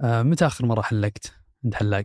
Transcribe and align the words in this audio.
آه 0.00 0.22
متى 0.22 0.46
آخر 0.46 0.66
مرة 0.66 0.82
حلقت 0.82 1.34
عند 1.64 1.74
حلاق؟ 1.74 2.04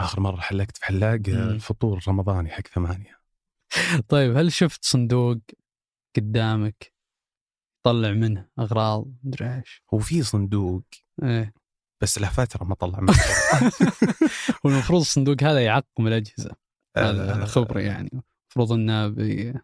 آخر 0.00 0.20
مرة 0.20 0.40
حلقت 0.40 0.76
في 0.76 0.84
حلاق 0.84 1.20
آه،. 1.28 1.50
الفطور 1.50 2.00
رمضاني 2.08 2.50
حق 2.50 2.66
ثمانية 2.66 3.20
طيب 4.08 4.36
هل 4.36 4.52
شفت 4.52 4.84
صندوق 4.84 5.38
قدامك 6.16 6.92
طلع 7.86 8.12
منه 8.12 8.48
أغراض 8.58 9.06
مدري 9.22 9.56
إيش؟ 9.56 9.82
هو 9.94 9.98
في 9.98 10.22
صندوق 10.22 10.84
إيه 11.22 11.54
بس 12.02 12.18
له 12.18 12.28
فترة 12.28 12.64
ما 12.64 12.74
طلع 12.74 13.00
منه 13.00 13.12
والمفروض 14.64 15.00
الصندوق 15.00 15.42
هذا 15.42 15.64
يعقم 15.64 16.06
الأجهزة 16.06 16.56
هذا 16.96 17.24
هذا 17.24 17.42
آه، 17.42 17.44
خبري 17.44 17.84
يعني 17.84 18.10
المفروض 18.12 18.72
إنه 18.72 19.08
بضوء 19.08 19.54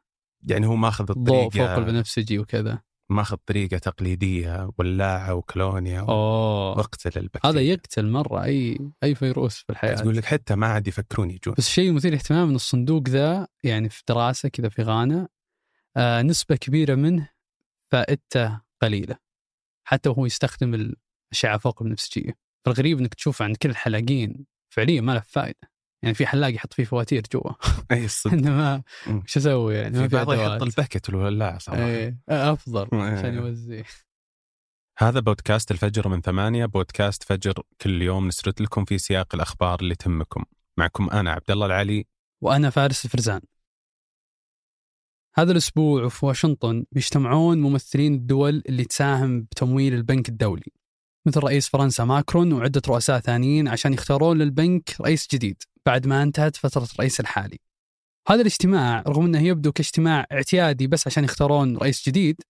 يعني 0.43 0.67
هو 0.67 0.77
ماخذ 0.77 1.07
فوق 1.07 1.19
الطريقة 1.19 1.79
البنفسجي 1.79 2.39
وكذا 2.39 2.83
ماخذ 3.09 3.37
طريقة 3.37 3.79
تقليدية 3.79 4.71
ولاعة 4.79 5.35
وكولونيا 5.35 6.01
أوه. 6.01 6.79
واقتل 6.79 7.21
البكتيريا. 7.21 7.55
هذا 7.55 7.61
يقتل 7.61 8.07
مرة 8.07 8.45
أي 8.45 8.79
أي 9.03 9.15
فيروس 9.15 9.57
في 9.57 9.71
الحياة. 9.71 9.95
تقول 9.95 10.17
لك 10.17 10.25
حتى 10.25 10.55
ما 10.55 10.67
عاد 10.67 10.89
يفكرون 10.89 11.31
يجون. 11.31 11.55
بس 11.59 11.69
شيء 11.69 11.93
مثير 11.93 12.15
اهتمام 12.15 12.49
إن 12.49 12.55
الصندوق 12.55 13.09
ذا 13.09 13.49
يعني 13.65 13.89
في 13.89 14.03
دراسة 14.09 14.49
كذا 14.49 14.69
في 14.69 14.83
غانا 14.83 15.29
آه 15.97 16.23
نسبة 16.23 16.57
كبيرة 16.57 16.95
منه 16.95 17.29
فائدته 17.91 18.61
قليلة. 18.83 19.17
حتى 19.85 20.09
وهو 20.09 20.27
يستخدم 20.27 20.75
الأشعة 20.75 21.59
فوق 21.59 21.83
البنفسجيه 21.83 22.39
فالغريب 22.65 22.99
إنك 22.99 23.15
تشوف 23.15 23.43
عند 23.43 23.57
كل 23.57 23.71
الحلاقين 23.71 24.47
فعليا 24.69 25.01
ما 25.01 25.13
له 25.13 25.21
فائدة. 25.21 25.76
يعني 26.07 26.15
في 26.15 26.27
حلاق 26.27 26.55
يحط 26.55 26.75
فيه 26.75 26.85
فواتير 26.85 27.23
جوا. 27.33 27.53
اي 27.93 28.05
الصدق 28.05 28.33
انما. 28.33 28.83
وش 29.09 29.37
أسوي 29.37 29.75
يعني؟ 29.75 29.95
في 29.95 30.01
ما 30.01 30.09
في 30.09 30.17
بعض 30.17 30.33
يحط 30.33 30.63
البكت 30.63 31.09
والولاعة 31.09 31.59
صراحة. 31.59 31.85
إيه 31.85 32.19
أفضل 32.29 32.89
إيه. 32.93 33.01
عشان 33.01 33.35
يوزع 33.35 33.83
هذا 34.99 35.21
بودكاست 35.21 35.71
الفجر 35.71 36.09
من 36.09 36.21
ثمانية 36.21 36.67
بودكاست 36.67 37.23
فجر 37.23 37.55
كل 37.81 38.03
يوم 38.03 38.27
نسرد 38.27 38.63
لكم 38.63 38.85
في 38.85 38.99
سياق 38.99 39.35
الأخبار 39.35 39.81
اللي 39.81 39.95
تهمكم. 39.95 40.45
معكم 40.79 41.11
أنا 41.11 41.33
عبد 41.33 41.51
الله 41.51 41.67
العلي. 41.67 42.07
وأنا 42.43 42.71
فارس 42.71 43.05
الفرزان. 43.05 43.41
هذا 45.35 45.53
الأسبوع 45.53 46.05
وفي 46.05 46.27
واشنطن 46.27 46.85
بيجتمعون 46.93 47.59
ممثلين 47.59 48.15
الدول 48.15 48.63
اللي 48.69 48.85
تساهم 48.85 49.43
بتمويل 49.43 49.95
البنك 49.95 50.29
الدولي 50.29 50.73
مثل 51.27 51.41
رئيس 51.41 51.69
فرنسا 51.69 52.05
ماكرون 52.05 52.53
وعدة 52.53 52.83
رؤساء 52.89 53.21
ثانيين 53.21 53.69
عشان 53.69 53.93
يختارون 53.93 54.39
للبنك 54.39 55.01
رئيس 55.01 55.29
جديد. 55.33 55.63
بعد 55.87 56.07
ما 56.07 56.23
انتهت 56.23 56.57
فترة 56.57 56.89
الرئيس 56.95 57.21
الحالي. 57.21 57.59
هذا 58.29 58.41
الاجتماع 58.41 59.05
رغم 59.09 59.25
إنه 59.25 59.41
يبدو 59.41 59.73
كاجتماع 59.73 60.27
اعتيادي 60.33 60.87
بس 60.87 61.07
عشان 61.07 61.25
يختارون 61.25 61.77
رئيس 61.77 62.09
جديد 62.09 62.41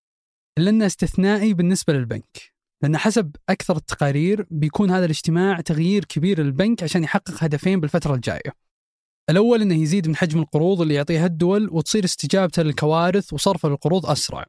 الا 0.59 0.71
انه 0.71 0.87
استثنائي 0.87 1.55
بالنسبة 1.55 1.93
للبنك. 1.93 2.57
لأن 2.83 2.97
حسب 2.97 3.37
أكثر 3.49 3.77
التقارير 3.77 4.47
بيكون 4.51 4.91
هذا 4.91 5.05
الاجتماع 5.05 5.61
تغيير 5.61 6.05
كبير 6.05 6.43
للبنك 6.43 6.83
عشان 6.83 7.05
يحقق 7.05 7.45
هدفين 7.45 7.81
بالفترة 7.81 8.15
الجاية. 8.15 8.67
الأول 9.31 9.63
أنه 9.63 9.75
يزيد 9.75 10.09
من 10.09 10.17
حجم 10.17 10.41
القروض 10.41 10.81
اللي 10.81 10.95
يعطيها 10.95 11.27
الدول 11.27 11.69
وتصير 11.73 12.05
استجابته 12.05 12.63
للكوارث 12.63 13.33
وصرف 13.33 13.67
القروض 13.67 14.07
أسرع 14.07 14.47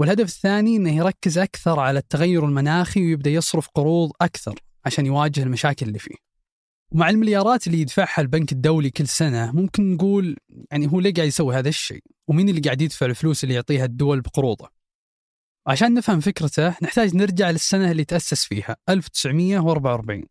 والهدف 0.00 0.24
الثاني 0.24 0.76
أنه 0.76 0.96
يركز 0.96 1.38
أكثر 1.38 1.80
على 1.80 1.98
التغير 1.98 2.44
المناخي 2.44 3.00
ويبدأ 3.00 3.30
يصرف 3.30 3.68
قروض 3.68 4.10
أكثر 4.20 4.60
عشان 4.86 5.06
يواجه 5.06 5.42
المشاكل 5.42 5.86
اللي 5.86 5.98
فيه 5.98 6.29
ومع 6.92 7.10
المليارات 7.10 7.66
اللي 7.66 7.80
يدفعها 7.80 8.20
البنك 8.20 8.52
الدولي 8.52 8.90
كل 8.90 9.08
سنة 9.08 9.52
ممكن 9.52 9.94
نقول 9.94 10.36
يعني 10.70 10.92
هو 10.92 11.00
ليه 11.00 11.14
قاعد 11.14 11.28
يسوي 11.28 11.56
هذا 11.56 11.68
الشيء؟ 11.68 12.02
ومين 12.28 12.48
اللي 12.48 12.60
قاعد 12.60 12.82
يدفع 12.82 13.06
الفلوس 13.06 13.44
اللي 13.44 13.54
يعطيها 13.54 13.84
الدول 13.84 14.20
بقروضه؟ 14.20 14.68
عشان 15.66 15.94
نفهم 15.94 16.20
فكرته 16.20 16.68
نحتاج 16.82 17.16
نرجع 17.16 17.50
للسنة 17.50 17.90
اللي 17.90 18.04
تأسس 18.04 18.44
فيها 18.44 18.76
1944 18.88 20.24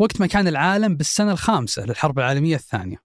وقت 0.00 0.20
ما 0.20 0.26
كان 0.26 0.48
العالم 0.48 0.96
بالسنة 0.96 1.32
الخامسة 1.32 1.86
للحرب 1.86 2.18
العالمية 2.18 2.56
الثانية. 2.56 2.96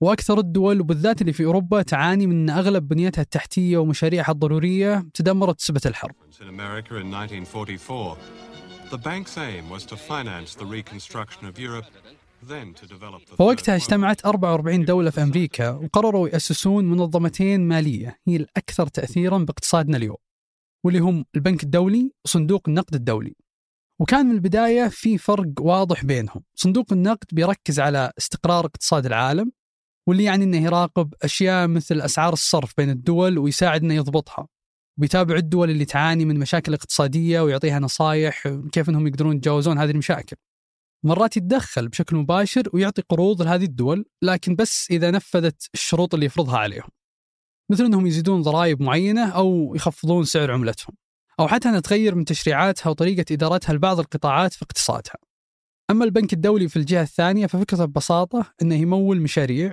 وأكثر 0.00 0.38
الدول 0.38 0.80
وبالذات 0.80 1.20
اللي 1.20 1.32
في 1.32 1.44
أوروبا 1.44 1.82
تعاني 1.82 2.26
من 2.26 2.50
ان 2.50 2.56
أغلب 2.58 2.88
بنيتها 2.88 3.22
التحتية 3.22 3.78
ومشاريعها 3.78 4.32
الضرورية 4.32 5.06
تدمرت 5.14 5.56
بسبب 5.58 5.80
الحرب. 5.86 6.14
In 6.40 6.48
America 6.48 6.96
in 6.96 7.10
1944, 7.10 8.16
the 8.90 8.98
bank's 8.98 9.36
aim 9.38 9.68
was 9.70 9.84
to 9.86 9.96
finance 9.96 10.54
the 10.54 10.64
reconstruction 10.64 11.46
of 11.46 11.58
Europe, 11.58 11.86
فوقتها. 13.36 13.76
اجتمعت 13.76 14.26
44 14.26 14.84
دولة 14.84 15.10
في 15.10 15.22
أمريكا 15.22 15.70
وقرروا 15.70 16.28
يأسسون 16.28 16.84
منظمتين 16.84 17.60
مالية 17.60 18.18
هي 18.26 18.36
الأكثر 18.36 18.86
تاثيرا 18.86 19.38
باقتصادنا 19.38 19.96
اليوم. 19.96 20.16
واللي 20.84 20.98
هم 20.98 21.24
البنك 21.36 21.62
الدولي 21.62 22.12
وصندوق 22.24 22.62
النقد 22.68 22.94
الدولي. 22.94 23.34
وكان 24.00 24.26
من 24.26 24.34
البداية 24.34 24.88
في 24.88 25.18
فرق 25.18 25.52
واضح 25.60 26.04
بينهم، 26.04 26.42
صندوق 26.54 26.92
النقد 26.92 27.26
بيركز 27.32 27.80
على 27.80 28.12
استقرار 28.18 28.66
اقتصاد 28.66 29.06
العالم 29.06 29.52
واللي 30.08 30.24
يعني 30.24 30.44
إنه 30.44 30.56
يراقب 30.56 31.14
أشياء 31.22 31.68
مثل 31.68 32.00
أسعار 32.00 32.32
الصرف 32.32 32.72
بين 32.76 32.90
الدول 32.90 33.38
ويساعد 33.38 33.84
إنه 33.84 33.94
يضبطها. 33.94 34.48
وبيتابع 34.98 35.36
الدول 35.36 35.70
اللي 35.70 35.84
تعاني 35.84 36.24
من 36.24 36.38
مشاكل 36.38 36.74
اقتصادية 36.74 37.40
ويعطيها 37.40 37.78
نصائح 37.78 38.48
كيف 38.72 38.88
إنهم 38.88 39.06
يقدرون 39.06 39.36
يتجاوزون 39.36 39.78
هذه 39.78 39.90
المشاكل. 39.90 40.36
مرات 41.04 41.36
يتدخل 41.36 41.88
بشكل 41.88 42.16
مباشر 42.16 42.62
ويعطي 42.72 43.02
قروض 43.02 43.42
لهذه 43.42 43.64
الدول 43.64 44.04
لكن 44.22 44.54
بس 44.54 44.86
إذا 44.90 45.10
نفذت 45.10 45.68
الشروط 45.74 46.14
اللي 46.14 46.26
يفرضها 46.26 46.58
عليهم. 46.58 46.88
مثل 47.70 47.84
إنهم 47.84 48.06
يزيدون 48.06 48.42
ضرائب 48.42 48.82
معينة 48.82 49.28
أو 49.28 49.74
يخفضون 49.76 50.24
سعر 50.24 50.52
عملتهم. 50.52 50.96
أو 51.40 51.48
حتى 51.48 51.68
أنها 51.68 51.80
تغير 51.80 52.14
من 52.14 52.24
تشريعاتها 52.24 52.90
وطريقه 52.90 53.24
إدارتها 53.32 53.72
لبعض 53.72 53.98
القطاعات 53.98 54.52
في 54.52 54.62
اقتصادها. 54.62 55.14
أما 55.90 56.04
البنك 56.04 56.32
الدولي 56.32 56.68
في 56.68 56.76
الجهة 56.76 57.02
الثانية 57.02 57.46
ففكرته 57.46 57.84
ببساطة 57.84 58.54
إنه 58.62 58.74
يمول 58.74 59.20
مشاريع 59.20 59.72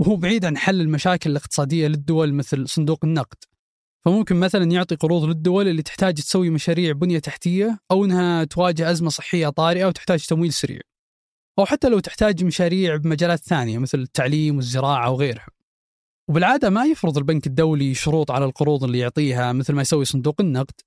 وهو 0.00 0.16
بعيد 0.16 0.44
عن 0.44 0.56
حل 0.56 0.80
المشاكل 0.80 1.30
الاقتصادية 1.30 1.88
للدول 1.88 2.34
مثل 2.34 2.68
صندوق 2.68 3.04
النقد. 3.04 3.38
فممكن 4.04 4.36
مثلا 4.36 4.64
يعطي 4.64 4.94
قروض 4.94 5.24
للدول 5.24 5.68
اللي 5.68 5.82
تحتاج 5.82 6.14
تسوي 6.14 6.50
مشاريع 6.50 6.92
بنية 6.92 7.18
تحتية 7.18 7.78
أو 7.90 8.04
إنها 8.04 8.44
تواجه 8.44 8.90
أزمة 8.90 9.10
صحية 9.10 9.48
طارئة 9.48 9.84
وتحتاج 9.84 10.26
تمويل 10.26 10.52
سريع. 10.52 10.80
أو 11.58 11.64
حتى 11.66 11.88
لو 11.88 12.00
تحتاج 12.00 12.44
مشاريع 12.44 12.96
بمجالات 12.96 13.38
ثانية 13.38 13.78
مثل 13.78 13.98
التعليم 13.98 14.56
والزراعة 14.56 15.10
وغيرها. 15.10 15.46
وبالعادة 16.28 16.70
ما 16.70 16.84
يفرض 16.84 17.18
البنك 17.18 17.46
الدولي 17.46 17.94
شروط 17.94 18.30
على 18.30 18.44
القروض 18.44 18.84
اللي 18.84 18.98
يعطيها 18.98 19.52
مثل 19.52 19.72
ما 19.72 19.82
يسوي 19.82 20.04
صندوق 20.04 20.40
النقد. 20.40 20.80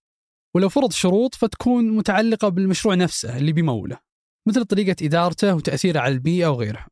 ولو 0.55 0.69
فرض 0.69 0.91
شروط 0.91 1.35
فتكون 1.35 1.91
متعلقة 1.91 2.49
بالمشروع 2.49 2.95
نفسه 2.95 3.37
اللي 3.37 3.51
بيموله. 3.51 3.99
مثل 4.47 4.65
طريقة 4.65 5.05
إدارته 5.05 5.55
وتأثيره 5.55 5.99
على 5.99 6.13
البيئة 6.13 6.47
وغيرها. 6.47 6.87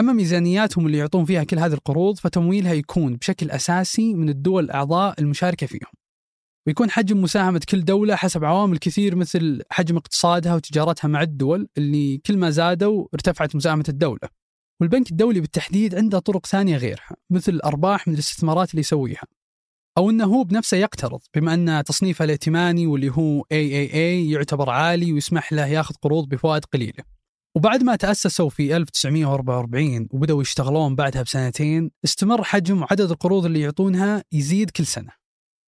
أما 0.00 0.12
ميزانياتهم 0.12 0.86
اللي 0.86 0.98
يعطون 0.98 1.24
فيها 1.24 1.44
كل 1.44 1.58
هذه 1.58 1.72
القروض 1.72 2.18
فتمويلها 2.18 2.72
يكون 2.72 3.16
بشكل 3.16 3.50
أساسي 3.50 4.14
من 4.14 4.28
الدول 4.28 4.64
الأعضاء 4.64 5.20
المشاركة 5.20 5.66
فيهم. 5.66 5.92
ويكون 6.66 6.90
حجم 6.90 7.22
مساهمة 7.22 7.60
كل 7.68 7.84
دولة 7.84 8.16
حسب 8.16 8.44
عوامل 8.44 8.78
كثير 8.78 9.16
مثل 9.16 9.62
حجم 9.70 9.96
اقتصادها 9.96 10.54
وتجارتها 10.54 11.08
مع 11.08 11.22
الدول 11.22 11.68
اللي 11.78 12.18
كل 12.18 12.36
ما 12.36 12.50
زادوا 12.50 13.06
ارتفعت 13.14 13.56
مساهمة 13.56 13.84
الدولة. 13.88 14.28
والبنك 14.80 15.10
الدولي 15.10 15.40
بالتحديد 15.40 15.94
عنده 15.94 16.18
طرق 16.18 16.46
ثانية 16.46 16.76
غيرها 16.76 17.16
مثل 17.30 17.52
الأرباح 17.52 18.08
من 18.08 18.14
الاستثمارات 18.14 18.70
اللي 18.70 18.80
يسويها. 18.80 19.24
أو 19.98 20.10
أنه 20.10 20.24
هو 20.24 20.44
بنفسه 20.44 20.76
يقترض 20.76 21.20
بما 21.34 21.54
أن 21.54 21.84
تصنيفه 21.84 22.24
الائتماني 22.24 22.86
واللي 22.86 23.10
هو 23.10 23.42
AAA 23.42 24.32
يعتبر 24.32 24.70
عالي 24.70 25.12
ويسمح 25.12 25.52
له 25.52 25.66
ياخذ 25.66 25.94
قروض 25.94 26.28
بفوائد 26.28 26.64
قليلة. 26.64 27.13
وبعد 27.56 27.82
ما 27.82 27.96
تأسسوا 27.96 28.48
في 28.48 28.76
1944 28.76 30.08
وبدأوا 30.10 30.42
يشتغلون 30.42 30.94
بعدها 30.94 31.22
بسنتين 31.22 31.90
استمر 32.04 32.44
حجم 32.44 32.82
وعدد 32.82 33.10
القروض 33.10 33.44
اللي 33.44 33.60
يعطونها 33.60 34.24
يزيد 34.32 34.70
كل 34.70 34.86
سنة. 34.86 35.10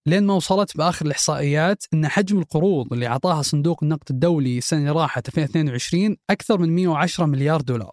لين 0.07 0.25
ما 0.25 0.35
وصلت 0.35 0.77
بآخر 0.77 1.07
الإحصائيات 1.07 1.85
أن 1.95 2.09
حجم 2.09 2.39
القروض 2.39 2.93
اللي 2.93 3.07
أعطاها 3.07 3.43
صندوق 3.43 3.83
النقد 3.83 4.11
الدولي 4.11 4.59
السنة 4.59 4.81
اللي 4.81 4.91
راحت 4.91 5.29
2022 5.29 6.17
أكثر 6.31 6.59
من 6.59 6.75
110 6.75 7.27
مليار 7.27 7.61
دولار. 7.61 7.93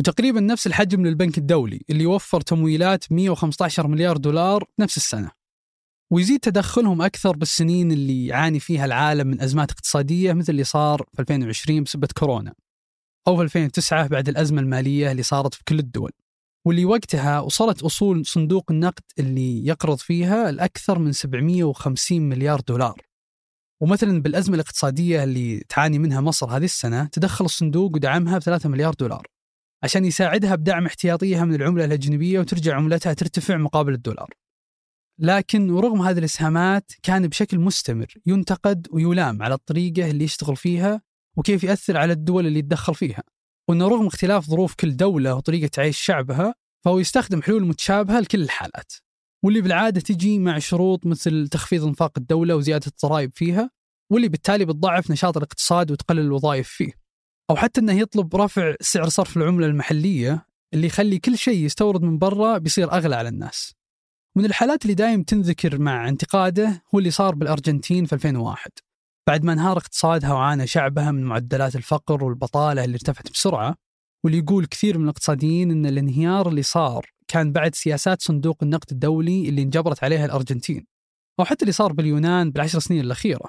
وتقريبا 0.00 0.40
نفس 0.40 0.66
الحجم 0.66 1.06
للبنك 1.06 1.38
الدولي 1.38 1.80
اللي 1.90 2.06
وفر 2.06 2.40
تمويلات 2.40 3.12
115 3.12 3.88
مليار 3.88 4.16
دولار 4.16 4.64
نفس 4.80 4.96
السنة. 4.96 5.30
ويزيد 6.12 6.40
تدخلهم 6.40 7.02
أكثر 7.02 7.36
بالسنين 7.36 7.92
اللي 7.92 8.26
يعاني 8.26 8.60
فيها 8.60 8.84
العالم 8.84 9.26
من 9.26 9.40
أزمات 9.40 9.70
اقتصادية 9.70 10.32
مثل 10.32 10.52
اللي 10.52 10.64
صار 10.64 11.02
في 11.12 11.22
2020 11.22 11.82
بسبب 11.82 12.12
كورونا. 12.18 12.54
أو 13.28 13.36
في 13.36 13.42
2009 13.42 14.06
بعد 14.06 14.28
الأزمة 14.28 14.60
المالية 14.60 15.10
اللي 15.12 15.22
صارت 15.22 15.54
في 15.54 15.62
كل 15.68 15.78
الدول. 15.78 16.10
واللي 16.66 16.84
وقتها 16.84 17.40
وصلت 17.40 17.82
أصول 17.82 18.26
صندوق 18.26 18.70
النقد 18.70 19.02
اللي 19.18 19.66
يقرض 19.66 19.98
فيها 19.98 20.50
الأكثر 20.50 20.98
من 20.98 21.12
750 21.12 22.22
مليار 22.28 22.60
دولار. 22.60 23.00
ومثلا 23.80 24.22
بالأزمة 24.22 24.54
الاقتصادية 24.54 25.24
اللي 25.24 25.64
تعاني 25.68 25.98
منها 25.98 26.20
مصر 26.20 26.46
هذه 26.56 26.64
السنة 26.64 27.04
تدخل 27.04 27.44
الصندوق 27.44 27.94
ودعمها 27.94 28.38
ب 28.38 28.42
3 28.42 28.68
مليار 28.68 28.94
دولار. 28.94 29.26
عشان 29.82 30.04
يساعدها 30.04 30.54
بدعم 30.54 30.86
احتياطيها 30.86 31.44
من 31.44 31.54
العملة 31.54 31.84
الأجنبية 31.84 32.40
وترجع 32.40 32.76
عملتها 32.76 33.12
ترتفع 33.12 33.56
مقابل 33.56 33.94
الدولار. 33.94 34.30
لكن 35.18 35.70
ورغم 35.70 36.02
هذه 36.02 36.18
الإسهامات 36.18 36.92
كان 37.02 37.28
بشكل 37.28 37.58
مستمر 37.58 38.06
ينتقد 38.26 38.88
ويلام 38.90 39.42
على 39.42 39.54
الطريقة 39.54 40.10
اللي 40.10 40.24
يشتغل 40.24 40.56
فيها 40.56 41.02
وكيف 41.36 41.64
يأثر 41.64 41.96
على 41.96 42.12
الدول 42.12 42.46
اللي 42.46 42.58
يتدخل 42.58 42.94
فيها. 42.94 43.22
وأنه 43.68 43.88
رغم 43.88 44.06
اختلاف 44.06 44.46
ظروف 44.46 44.74
كل 44.74 44.96
دولة 44.96 45.34
وطريقة 45.34 45.80
عيش 45.80 45.98
شعبها 45.98 46.54
فهو 46.84 46.98
يستخدم 46.98 47.42
حلول 47.42 47.66
متشابهة 47.66 48.20
لكل 48.20 48.42
الحالات. 48.42 48.92
واللي 49.44 49.60
بالعادة 49.60 50.00
تجي 50.00 50.38
مع 50.38 50.58
شروط 50.58 51.06
مثل 51.06 51.48
تخفيض 51.48 51.84
انفاق 51.84 52.12
الدولة 52.18 52.56
وزيادة 52.56 52.86
الضرائب 52.86 53.30
فيها 53.34 53.70
واللي 54.12 54.28
بالتالي 54.28 54.64
بتضعف 54.64 55.10
نشاط 55.10 55.36
الاقتصاد 55.36 55.90
وتقلل 55.90 56.20
الوظائف 56.20 56.68
فيه. 56.68 56.92
أو 57.50 57.56
حتى 57.56 57.80
أنه 57.80 57.92
يطلب 57.92 58.36
رفع 58.36 58.74
سعر 58.80 59.08
صرف 59.08 59.36
العملة 59.36 59.66
المحلية 59.66 60.46
اللي 60.74 60.86
يخلي 60.86 61.18
كل 61.18 61.38
شيء 61.38 61.64
يستورد 61.64 62.02
من 62.02 62.18
برا 62.18 62.58
بيصير 62.58 62.92
أغلى 62.92 63.16
على 63.16 63.28
الناس. 63.28 63.74
من 64.36 64.44
الحالات 64.44 64.82
اللي 64.82 64.94
دايم 64.94 65.22
تنذكر 65.22 65.78
مع 65.78 66.08
انتقاده 66.08 66.82
هو 66.94 66.98
اللي 66.98 67.10
صار 67.10 67.34
بالأرجنتين 67.34 68.04
في 68.04 68.12
2001 68.12 68.70
بعد 69.28 69.44
ما 69.44 69.52
انهار 69.52 69.76
اقتصادها 69.76 70.32
وعانى 70.32 70.66
شعبها 70.66 71.10
من 71.10 71.24
معدلات 71.24 71.76
الفقر 71.76 72.24
والبطالة 72.24 72.84
اللي 72.84 72.94
ارتفعت 72.94 73.30
بسرعة 73.30 73.74
واللي 74.24 74.38
يقول 74.38 74.66
كثير 74.66 74.98
من 74.98 75.04
الاقتصاديين 75.04 75.70
أن 75.70 75.86
الانهيار 75.86 76.48
اللي 76.48 76.62
صار 76.62 77.06
كان 77.28 77.52
بعد 77.52 77.74
سياسات 77.74 78.22
صندوق 78.22 78.58
النقد 78.62 78.90
الدولي 78.92 79.48
اللي 79.48 79.62
انجبرت 79.62 80.04
عليها 80.04 80.24
الأرجنتين 80.24 80.86
أو 81.40 81.44
حتى 81.44 81.62
اللي 81.62 81.72
صار 81.72 81.92
باليونان 81.92 82.50
بالعشر 82.50 82.78
سنين 82.78 83.00
الأخيرة. 83.00 83.48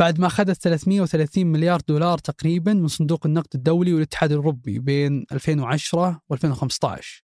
بعد 0.00 0.20
ما 0.20 0.26
أخذت 0.26 0.62
330 0.62 1.46
مليار 1.46 1.80
دولار 1.88 2.18
تقريبا 2.18 2.74
من 2.74 2.88
صندوق 2.88 3.26
النقد 3.26 3.48
الدولي 3.54 3.94
والاتحاد 3.94 4.32
الأوروبي 4.32 4.78
بين 4.78 5.24
2010 5.32 6.20
و2015 6.32 7.22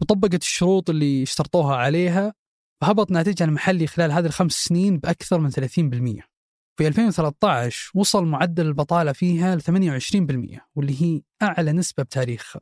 وطبقت 0.00 0.42
الشروط 0.42 0.90
اللي 0.90 1.22
اشترطوها 1.22 1.76
عليها 1.76 2.34
فهبط 2.82 3.10
ناتجها 3.10 3.44
المحلي 3.44 3.86
خلال 3.86 4.12
هذه 4.12 4.26
الخمس 4.26 4.52
سنين 4.52 4.98
بأكثر 4.98 5.38
من 5.38 5.50
30% 5.50 6.33
في 6.76 6.86
2013 6.88 7.90
وصل 7.94 8.24
معدل 8.24 8.66
البطالة 8.66 9.12
فيها 9.12 9.56
ل 9.56 9.62
28% 9.62 10.60
واللي 10.74 11.02
هي 11.02 11.22
أعلى 11.42 11.72
نسبة 11.72 12.02
بتاريخها 12.02 12.60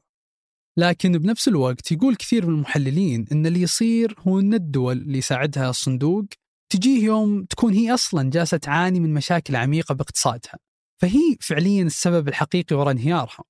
لكن 0.78 1.12
بنفس 1.12 1.48
الوقت 1.48 1.92
يقول 1.92 2.16
كثير 2.16 2.46
من 2.46 2.54
المحللين 2.54 3.26
أن 3.32 3.46
اللي 3.46 3.62
يصير 3.62 4.16
هو 4.18 4.40
أن 4.40 4.54
الدول 4.54 4.98
اللي 4.98 5.18
يساعدها 5.18 5.70
الصندوق 5.70 6.24
تجيه 6.72 7.04
يوم 7.04 7.44
تكون 7.44 7.72
هي 7.72 7.94
أصلا 7.94 8.30
جالسة 8.30 8.56
تعاني 8.56 9.00
من 9.00 9.14
مشاكل 9.14 9.56
عميقة 9.56 9.94
باقتصادها 9.94 10.58
فهي 11.02 11.36
فعليا 11.40 11.82
السبب 11.82 12.28
الحقيقي 12.28 12.76
وراء 12.76 12.90
انهيارها. 12.90 13.44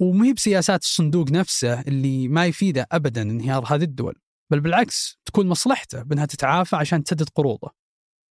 ومهي 0.00 0.32
بسياسات 0.32 0.82
الصندوق 0.82 1.30
نفسه 1.30 1.80
اللي 1.80 2.28
ما 2.28 2.46
يفيده 2.46 2.86
أبدا 2.92 3.22
انهيار 3.22 3.64
هذه 3.74 3.82
الدول 3.82 4.14
بل 4.50 4.60
بالعكس 4.60 5.18
تكون 5.24 5.46
مصلحته 5.46 6.02
بأنها 6.02 6.26
تتعافى 6.26 6.76
عشان 6.76 7.04
تسدد 7.04 7.28
قروضه. 7.28 7.70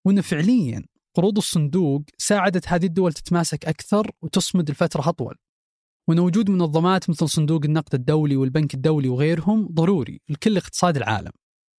وأنه 0.06 0.22
فعليا 0.22 0.84
قروض 1.18 1.38
الصندوق 1.38 2.02
ساعدت 2.18 2.68
هذه 2.68 2.86
الدول 2.86 3.13
تتماسك 3.13 3.66
أكثر 3.66 4.12
وتصمد 4.22 4.72
لفترة 4.72 5.10
أطول. 5.10 5.36
وأن 6.10 6.19
وجود 6.19 6.50
منظمات 6.50 7.10
مثل 7.10 7.30
صندوق 7.30 7.62
النقد 7.66 7.96
الدولي 7.96 8.36
والبنك 8.36 8.74
الدولي 8.74 9.10
وغيرهم 9.10 9.68
ضروري 9.72 10.22
لكل 10.30 10.58
اقتصاد 10.58 10.98
العالم 10.98 11.31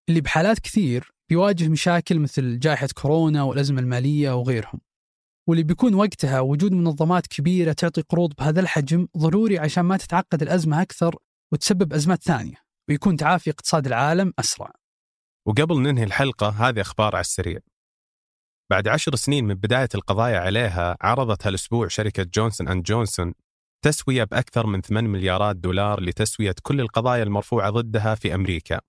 اللي 0.09 0.21
بحالات 0.21 0.59
كثير 0.59 1.13
بيواجه 1.29 1.69
مشاكل 1.69 2.19
مثل 2.19 2.59
جائحة 2.59 2.89
كورونا 2.95 3.43
والأزمة 3.43 3.81
المالية 3.81 4.37
وغيرهم. 4.37 4.81
واللي 5.49 5.63
بيكون 5.63 5.95
وقتها 5.95 6.41
وجود 6.41 6.73
منظمات 6.73 7.27
كبيرة 7.27 7.73
تعطي 7.73 8.01
قروض 8.01 8.35
بهذا 8.39 8.61
الحجم 8.61 9.09
ضروري 9.19 9.59
عشان 9.59 9.85
ما 9.85 9.97
تتعقد 9.97 10.43
الأزمة 10.43 10.83
أكثر 10.83 11.17
وتسبب 11.53 11.93
أزمات 11.93 12.23
ثانية 12.23 12.57
ويكون 12.89 13.17
تعافي 13.17 13.51
اقتصاد 13.51 13.87
العالم 13.87 14.33
أسرع. 14.39 14.73
وقبل 15.47 15.83
ننهي 15.83 16.05
الحلقة 16.05 16.49
هذه 16.49 16.81
أخبار 16.81 17.17
على 17.17 17.21
السريع. 17.21 17.59
بعد 18.71 18.89
عشر 18.89 19.15
سنين 19.15 19.45
من 19.45 19.55
بداية 19.55 19.89
القضايا 19.95 20.39
عليها 20.41 20.97
عرضت 21.01 21.47
هالأسبوع 21.47 21.89
شركة 21.89 22.23
جونسون 22.23 22.69
أند 22.69 22.83
جونسون 22.83 23.35
تسوية 23.85 24.25
بأكثر 24.25 24.67
من 24.67 24.81
8 24.81 25.09
مليارات 25.09 25.57
دولار 25.57 26.01
لتسوية 26.01 26.55
كل 26.63 26.81
القضايا 26.81 27.23
المرفوعة 27.23 27.71
ضدها 27.71 28.15
في 28.15 28.35
أمريكا 28.35 28.81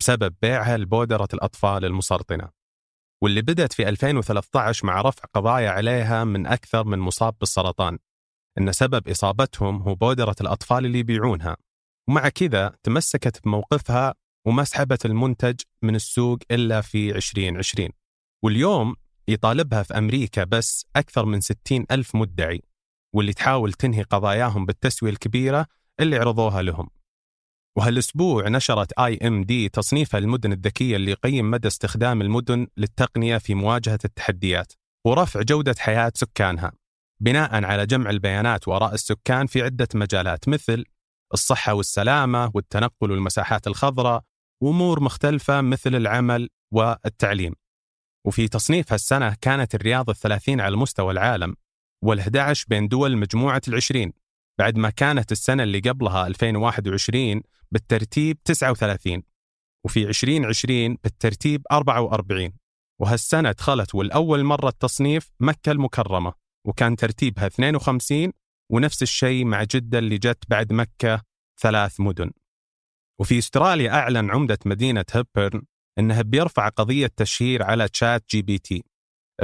بسبب 0.00 0.34
بيعها 0.42 0.76
لبودرة 0.76 1.28
الأطفال 1.34 1.84
المسرطنة. 1.84 2.48
واللي 3.22 3.42
بدأت 3.42 3.72
في 3.72 3.88
2013 3.88 4.86
مع 4.86 5.00
رفع 5.00 5.24
قضايا 5.34 5.70
عليها 5.70 6.24
من 6.24 6.46
أكثر 6.46 6.84
من 6.84 6.98
مصاب 6.98 7.34
بالسرطان. 7.40 7.98
إن 8.58 8.72
سبب 8.72 9.08
إصابتهم 9.08 9.82
هو 9.82 9.94
بودرة 9.94 10.36
الأطفال 10.40 10.86
اللي 10.86 10.98
يبيعونها. 10.98 11.56
ومع 12.08 12.28
كذا 12.28 12.76
تمسكت 12.82 13.44
بموقفها 13.44 14.14
وما 14.46 14.64
سحبت 14.64 15.06
المنتج 15.06 15.60
من 15.82 15.94
السوق 15.94 16.38
إلا 16.50 16.80
في 16.80 17.10
2020 17.10 17.90
واليوم 18.44 18.96
يطالبها 19.28 19.82
في 19.82 19.98
أمريكا 19.98 20.44
بس 20.44 20.86
أكثر 20.96 21.24
من 21.26 21.40
60 21.40 21.84
ألف 21.90 22.14
مدعي 22.14 22.62
واللي 23.14 23.32
تحاول 23.32 23.72
تنهي 23.72 24.02
قضاياهم 24.02 24.66
بالتسوية 24.66 25.10
الكبيرة 25.10 25.66
اللي 26.00 26.16
عرضوها 26.16 26.62
لهم. 26.62 26.90
وهالأسبوع 27.76 28.48
نشرت 28.48 28.92
آي 28.92 29.16
إم 29.16 29.44
دي 29.44 29.68
تصنيفها 29.68 30.18
المدن 30.18 30.52
الذكية 30.52 30.96
اللي 30.96 31.10
يقيم 31.10 31.50
مدى 31.50 31.68
استخدام 31.68 32.22
المدن 32.22 32.66
للتقنية 32.76 33.38
في 33.38 33.54
مواجهة 33.54 33.98
التحديات 34.04 34.72
ورفع 35.06 35.42
جودة 35.42 35.74
حياة 35.78 36.12
سكانها 36.14 36.72
بناء 37.20 37.64
على 37.64 37.86
جمع 37.86 38.10
البيانات 38.10 38.68
وراء 38.68 38.94
السكان 38.94 39.46
في 39.46 39.62
عدة 39.62 39.88
مجالات 39.94 40.48
مثل 40.48 40.84
الصحة 41.34 41.74
والسلامة 41.74 42.50
والتنقل 42.54 43.10
والمساحات 43.10 43.66
الخضراء 43.66 44.22
وأمور 44.62 45.00
مختلفة 45.00 45.60
مثل 45.60 45.94
العمل 45.94 46.48
والتعليم. 46.72 47.54
وفي 48.26 48.48
تصنيف 48.48 48.92
هالسنة 48.92 49.36
كانت 49.40 49.74
الرياض 49.74 50.10
الثلاثين 50.10 50.60
على 50.60 50.76
مستوى 50.76 51.12
العالم 51.12 51.54
وال11 52.06 52.64
بين 52.68 52.88
دول 52.88 53.16
مجموعة 53.16 53.62
العشرين 53.68 54.12
بعد 54.58 54.76
ما 54.76 54.90
كانت 54.90 55.32
السنة 55.32 55.62
اللي 55.62 55.78
قبلها 55.78 56.26
2021 56.26 57.42
بالترتيب 57.72 58.38
39 58.44 59.22
وفي 59.84 60.08
2020 60.08 60.96
بالترتيب 61.04 61.62
44 61.72 62.52
وهالسنة 63.00 63.52
دخلت 63.52 63.94
ولأول 63.94 64.44
مرة 64.44 64.68
التصنيف 64.68 65.30
مكة 65.40 65.72
المكرمة 65.72 66.32
وكان 66.66 66.96
ترتيبها 66.96 67.46
52 67.46 68.32
ونفس 68.72 69.02
الشيء 69.02 69.44
مع 69.44 69.64
جدة 69.64 69.98
اللي 69.98 70.18
جت 70.18 70.44
بعد 70.48 70.72
مكة 70.72 71.22
ثلاث 71.60 72.00
مدن. 72.00 72.30
وفي 73.20 73.38
استراليا 73.38 73.90
أعلن 73.90 74.30
عمدة 74.30 74.58
مدينة 74.66 75.04
هيبرن 75.12 75.62
أنه 75.98 76.22
بيرفع 76.22 76.68
قضية 76.68 77.10
تشهير 77.16 77.62
على 77.62 77.88
تشات 77.88 78.24
جي 78.30 78.42
بي 78.42 78.58
تي 78.58 78.84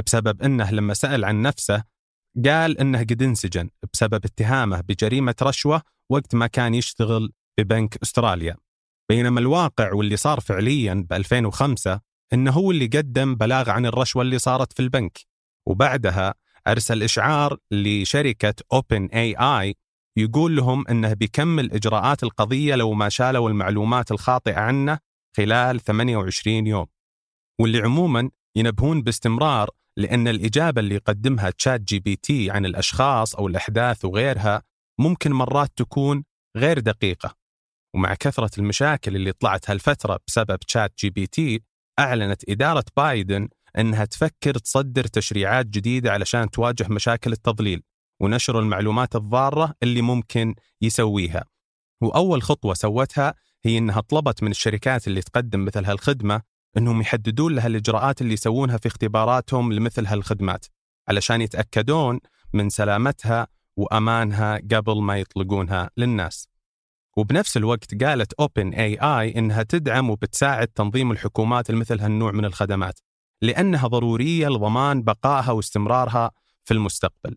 بسبب 0.07 0.43
أنه 0.43 0.71
لما 0.71 0.95
سأل 0.95 1.25
عن 1.25 1.43
نفسه 1.43 1.85
قال 2.45 2.79
أنه 2.79 2.99
قد 2.99 3.23
انسجن 3.23 3.71
بسبب 3.93 4.25
اتهامه 4.25 4.81
بجريمة 4.81 5.35
رشوة 5.43 5.83
وقت 6.11 6.35
ما 6.35 6.47
كان 6.47 6.75
يشتغل 6.75 7.33
ببنك 7.59 7.97
أستراليا. 8.03 8.57
بينما 9.09 9.41
الواقع 9.41 9.93
واللي 9.93 10.17
صار 10.17 10.41
فعليا 10.41 11.07
ب 11.11 11.13
2005 11.13 12.01
أنه 12.33 12.51
هو 12.51 12.71
اللي 12.71 12.87
قدم 12.87 13.35
بلاغ 13.35 13.71
عن 13.71 13.87
الرشوة 13.87 14.23
اللي 14.23 14.39
صارت 14.39 14.73
في 14.73 14.81
البنك. 14.81 15.19
وبعدها 15.67 16.35
أرسل 16.67 17.03
إشعار 17.03 17.59
لشركة 17.71 18.55
Open 18.75 19.09
AI 19.09 19.75
يقول 20.17 20.57
لهم 20.57 20.89
أنه 20.89 21.13
بيكمل 21.13 21.73
إجراءات 21.73 22.23
القضية 22.23 22.75
لو 22.75 22.93
ما 22.93 23.09
شالوا 23.09 23.49
المعلومات 23.49 24.11
الخاطئة 24.11 24.59
عنه 24.59 24.99
خلال 25.37 25.81
28 25.81 26.67
يوم. 26.67 26.87
واللي 27.61 27.79
عموما 27.79 28.31
ينبهون 28.57 29.03
باستمرار 29.03 29.71
لأن 29.97 30.29
الإجابة 30.29 30.81
اللي 30.81 30.95
يقدمها 30.95 31.51
تشات 31.51 31.81
جي 31.81 31.99
بي 31.99 32.17
تي 32.17 32.51
عن 32.51 32.67
الأشخاص 32.67 33.35
أو 33.35 33.47
الأحداث 33.47 34.05
وغيرها 34.05 34.63
ممكن 35.01 35.33
مرات 35.33 35.71
تكون 35.77 36.25
غير 36.57 36.79
دقيقة. 36.79 37.35
ومع 37.95 38.15
كثرة 38.15 38.51
المشاكل 38.59 39.17
اللي 39.17 39.33
طلعت 39.33 39.71
هالفترة 39.71 40.21
بسبب 40.29 40.59
تشات 40.59 40.93
جي 40.99 41.11
بي 41.11 41.27
تي 41.27 41.63
أعلنت 41.99 42.51
إدارة 42.51 42.85
بايدن 42.97 43.49
أنها 43.79 44.05
تفكر 44.05 44.59
تصدر 44.59 45.05
تشريعات 45.05 45.67
جديدة 45.67 46.13
علشان 46.13 46.51
تواجه 46.51 46.87
مشاكل 46.89 47.33
التضليل 47.33 47.83
ونشر 48.23 48.59
المعلومات 48.59 49.17
الضارة 49.17 49.75
اللي 49.83 50.03
ممكن 50.03 50.55
يسويها. 50.83 51.45
وأول 52.03 52.43
خطوة 52.43 52.75
سوتها 52.75 53.35
هي 53.65 53.79
أنها 53.79 54.01
طلبت 54.01 54.43
من 54.43 54.51
الشركات 54.51 55.07
اللي 55.09 55.23
تقدم 55.23 55.65
مثل 55.65 55.85
هالخدمة 55.85 56.43
أنهم 56.77 57.01
يحددون 57.01 57.55
لها 57.55 57.67
الإجراءات 57.67 58.23
اللي 58.23 58.33
يسوونها 58.33 58.77
في 58.77 58.87
اختباراتهم 58.87 59.73
لمثل 59.73 60.07
هالخدمات 60.07 60.67
علشان 61.09 61.41
يتأكدون 61.41 62.21
من 62.53 62.71
سلامتها 62.71 63.47
وأمانها 63.77 64.57
قبل 64.57 65.03
ما 65.03 65.19
يطلقونها 65.19 65.91
للناس 65.97 66.49
وبنفس 67.17 67.57
الوقت 67.57 68.05
قالت 68.05 68.33
اوبن 68.33 68.75
اي 68.75 68.99
اي 68.99 69.39
إنها 69.39 69.63
تدعم 69.63 70.11
وبتساعد 70.11 70.69
تنظيم 70.69 71.13
الحكومات 71.13 71.71
لمثل 71.71 72.01
هالنوع 72.01 72.33
من 72.33 72.45
الخدمات 72.45 72.99
لأنها 73.43 73.89
ضرورية 73.89 74.49
لضمان 74.49 75.03
بقائها 75.03 75.53
واستمرارها 75.53 76.31
في 76.65 76.75
المستقبل. 76.75 77.37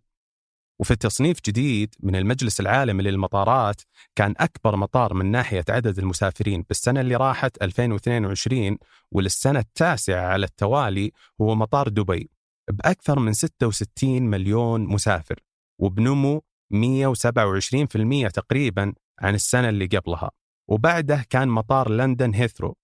وفي 0.80 0.96
تصنيف 0.96 1.38
جديد 1.46 1.96
من 2.00 2.16
المجلس 2.16 2.60
العالمي 2.60 3.04
للمطارات 3.04 3.82
كان 4.16 4.34
أكبر 4.38 4.76
مطار 4.76 5.14
من 5.14 5.32
ناحية 5.32 5.66
عدد 5.70 6.00
المسافرين 6.00 6.64
بالسنة 6.68 7.02
اللي 7.02 7.16
راحت 7.16 7.64
2022 7.64 8.78
وللسنة 9.12 9.60
التاسعة 9.60 10.28
على 10.28 10.46
التوالي 10.46 11.12
هو 11.42 11.56
مطار 11.56 11.88
دبي 11.88 12.30
بأكثر 12.72 13.20
من 13.20 13.34
66 13.34 14.22
مليون 14.22 14.82
مسافر 14.82 15.40
وبنمو 15.80 16.42
127% 16.74 18.32
تقريبا 18.34 18.94
عن 19.20 19.36
السنة 19.36 19.70
اللي 19.70 19.86
قبلها 19.86 20.32
وبعده 20.70 21.26
كان 21.30 21.48
مطار 21.48 21.90
لندن 21.90 22.34
هيثرو 22.34 22.76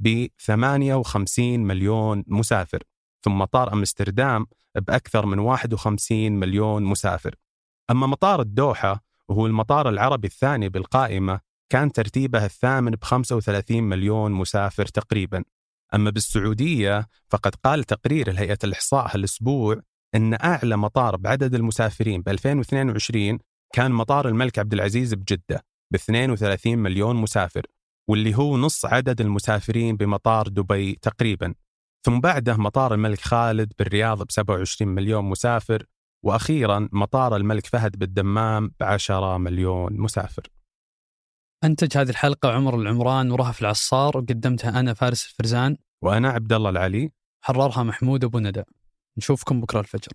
ب 0.00 0.26
58 0.40 1.60
مليون 1.60 2.24
مسافر 2.26 2.82
ثم 3.24 3.38
مطار 3.38 3.72
أمستردام 3.72 4.46
بأكثر 4.74 5.26
من 5.26 5.38
51 5.38 6.32
مليون 6.32 6.82
مسافر. 6.82 7.34
أما 7.92 8.06
مطار 8.06 8.40
الدوحة 8.40 9.04
وهو 9.28 9.46
المطار 9.46 9.88
العربي 9.88 10.26
الثاني 10.26 10.68
بالقائمة 10.68 11.40
كان 11.72 11.92
ترتيبه 11.92 12.44
الثامن 12.44 12.90
ب 12.90 13.04
35 13.04 13.82
مليون 13.82 14.32
مسافر 14.32 14.86
تقريبا. 14.86 15.44
أما 15.94 16.10
بالسعودية 16.10 17.08
فقد 17.30 17.54
قال 17.54 17.84
تقرير 17.84 18.30
الهيئة 18.30 18.58
الإحصاء 18.64 19.14
هالأسبوع 19.16 19.80
أن 20.14 20.34
أعلى 20.34 20.76
مطار 20.76 21.16
بعدد 21.16 21.54
المسافرين 21.54 22.22
ب 22.22 22.28
2022 22.28 23.38
كان 23.74 23.92
مطار 23.92 24.28
الملك 24.28 24.58
عبد 24.58 24.72
العزيز 24.72 25.14
بجدة 25.14 25.64
ب 25.90 25.94
32 25.94 26.78
مليون 26.78 27.16
مسافر 27.16 27.66
واللي 28.08 28.34
هو 28.34 28.56
نص 28.56 28.84
عدد 28.84 29.20
المسافرين 29.20 29.96
بمطار 29.96 30.48
دبي 30.48 30.94
تقريبا. 31.02 31.54
ثم 32.04 32.20
بعده 32.20 32.56
مطار 32.56 32.94
الملك 32.94 33.20
خالد 33.20 33.72
بالرياض 33.78 34.22
ب 34.22 34.30
27 34.30 34.94
مليون 34.94 35.24
مسافر 35.24 35.86
وأخيرا 36.24 36.88
مطار 36.92 37.36
الملك 37.36 37.66
فهد 37.66 37.98
بالدمام 37.98 38.68
ب 38.68 38.82
10 38.82 39.38
مليون 39.38 40.00
مسافر. 40.00 40.42
أنتج 41.64 41.98
هذه 41.98 42.10
الحلقة 42.10 42.52
عمر 42.52 42.80
العمران 42.80 43.30
ورهف 43.30 43.60
العصار 43.60 44.16
وقدمتها 44.16 44.80
أنا 44.80 44.94
فارس 44.94 45.26
الفرزان. 45.26 45.76
وأنا 46.02 46.28
عبد 46.28 46.52
الله 46.52 46.70
العلي. 46.70 47.10
حررها 47.44 47.82
محمود 47.82 48.24
أبو 48.24 48.38
ندى. 48.38 48.62
نشوفكم 49.18 49.60
بكرة 49.60 49.80
الفجر. 49.80 50.12